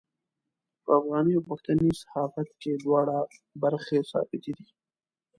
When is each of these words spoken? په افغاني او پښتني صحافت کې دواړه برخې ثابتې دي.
په 0.83 0.89
افغاني 0.99 1.31
او 1.37 1.43
پښتني 1.49 1.89
صحافت 2.01 2.47
کې 2.61 2.71
دواړه 2.85 3.17
برخې 3.61 3.97
ثابتې 4.11 4.51
دي. 4.57 4.67